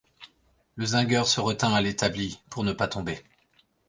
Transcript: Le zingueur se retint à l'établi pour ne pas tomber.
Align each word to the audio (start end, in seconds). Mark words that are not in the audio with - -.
Le 0.77 0.85
zingueur 0.87 1.27
se 1.27 1.41
retint 1.41 1.73
à 1.75 1.79
l'établi 1.79 2.39
pour 2.49 2.63
ne 2.63 2.73
pas 2.73 2.87
tomber. 2.87 3.23